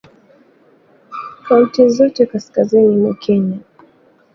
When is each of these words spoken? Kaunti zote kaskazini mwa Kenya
Kaunti 1.47 1.89
zote 1.89 2.25
kaskazini 2.25 2.95
mwa 2.97 3.13
Kenya 3.15 3.57